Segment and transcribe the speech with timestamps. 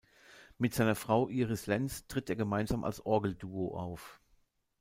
[0.57, 4.19] Mit seiner Frau Iris Lenz tritt er gemeinsam als Orgel-Duo auf.